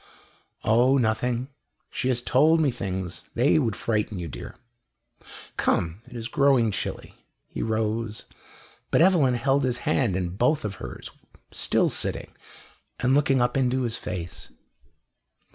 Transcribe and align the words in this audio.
"Oh 0.63 0.97
nothing. 0.97 1.49
She 1.91 2.07
has 2.07 2.23
told 2.23 2.59
me 2.59 2.71
things 2.71 3.25
they 3.35 3.59
would 3.59 3.75
frighten 3.75 4.17
you, 4.17 4.27
dear. 4.27 4.55
Come, 5.57 6.01
it 6.07 6.15
is 6.17 6.27
growing 6.27 6.71
chilly." 6.71 7.23
He 7.45 7.61
rose, 7.61 8.25
but 8.89 9.03
Evelyn 9.03 9.35
held 9.35 9.63
his 9.63 9.77
hand 9.85 10.17
in 10.17 10.29
both 10.29 10.65
of 10.65 10.77
hers, 10.81 11.11
still 11.51 11.89
sitting 11.89 12.31
and 12.99 13.13
looking 13.13 13.43
up 13.43 13.55
into 13.55 13.83
his 13.83 13.95
face. 13.97 14.49